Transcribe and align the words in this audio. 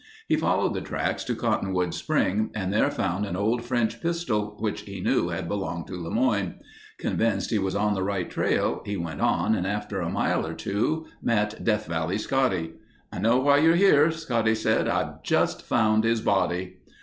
He 0.27 0.35
followed 0.35 0.73
the 0.73 0.81
tracks 0.81 1.23
to 1.25 1.35
Cottonwood 1.35 1.93
Spring 1.93 2.49
and 2.55 2.73
there 2.73 2.89
found 2.89 3.23
an 3.23 3.35
old 3.35 3.63
French 3.63 4.01
pistol 4.01 4.57
which 4.59 4.81
he 4.81 4.99
knew 4.99 5.27
had 5.27 5.47
belonged 5.47 5.85
to 5.89 5.93
LeMoyne. 5.95 6.55
Convinced 6.97 7.51
he 7.51 7.59
was 7.59 7.75
on 7.75 7.93
the 7.93 8.01
right 8.01 8.27
trail, 8.27 8.81
he 8.83 8.97
went 8.97 9.21
on 9.21 9.53
and 9.53 9.67
after 9.67 10.01
a 10.01 10.09
mile 10.09 10.43
or 10.43 10.55
two 10.55 11.05
met 11.21 11.63
Death 11.63 11.85
Valley 11.85 12.17
Scotty. 12.17 12.71
"I 13.13 13.19
know 13.19 13.37
why 13.37 13.57
you're 13.59 13.75
here," 13.75 14.09
Scotty 14.09 14.55
said. 14.55 14.87
"I've 14.87 15.21
just 15.21 15.61
found 15.61 16.03
his 16.03 16.21
body." 16.21 16.77